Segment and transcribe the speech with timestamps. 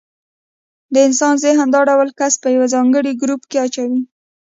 [0.93, 4.01] د انسان ذهن دا ډول کس په یو ځانګړي ګروپ کې اچوي.